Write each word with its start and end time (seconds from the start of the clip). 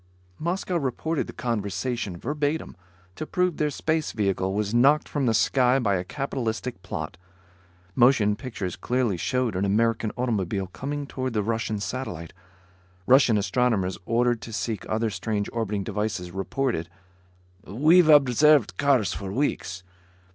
Moscow 0.39 0.77
reported 0.77 1.27
the 1.27 1.31
conversation, 1.33 2.17
verbatim, 2.17 2.75
to 3.15 3.27
prove 3.27 3.57
their 3.57 3.69
space 3.69 4.13
vehicle 4.13 4.51
was 4.51 4.73
knocked 4.73 5.07
from 5.07 5.27
the 5.27 5.33
sky 5.35 5.77
by 5.77 5.93
a 5.95 6.03
capitalistic 6.03 6.81
plot. 6.81 7.17
Motion 7.93 8.35
pictures 8.35 8.75
clearly 8.75 9.15
showed 9.15 9.55
an 9.55 9.63
American 9.63 10.09
automobile 10.17 10.65
coming 10.65 11.05
toward 11.05 11.33
the 11.33 11.43
Russian 11.43 11.79
satellite. 11.79 12.33
Russian 13.05 13.37
astronomers 13.37 13.99
ordered 14.07 14.41
to 14.41 14.51
seek 14.51 14.87
other 14.89 15.11
strange 15.11 15.51
orbiting 15.53 15.83
devices 15.83 16.31
reported: 16.31 16.89
"We've 17.63 18.09
observed 18.09 18.77
cars 18.77 19.13
for 19.13 19.31
weeks. 19.31 19.83